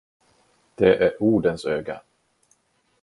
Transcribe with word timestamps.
Det 0.75 0.95
är 1.05 1.23
Odens 1.23 1.65
öga. 1.65 2.01